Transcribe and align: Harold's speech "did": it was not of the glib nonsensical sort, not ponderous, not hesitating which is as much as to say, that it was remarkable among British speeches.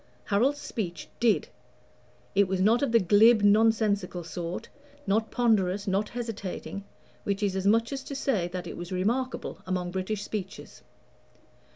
Harold's 0.23 0.57
speech 0.57 1.07
"did": 1.19 1.49
it 2.33 2.47
was 2.47 2.59
not 2.59 2.81
of 2.81 2.91
the 2.91 2.99
glib 2.99 3.43
nonsensical 3.43 4.23
sort, 4.23 4.67
not 5.05 5.29
ponderous, 5.29 5.85
not 5.85 6.09
hesitating 6.09 6.83
which 7.23 7.43
is 7.43 7.55
as 7.55 7.67
much 7.67 7.93
as 7.93 8.03
to 8.03 8.15
say, 8.15 8.47
that 8.47 8.65
it 8.65 8.77
was 8.77 8.91
remarkable 8.91 9.59
among 9.67 9.91
British 9.91 10.23
speeches. 10.23 10.81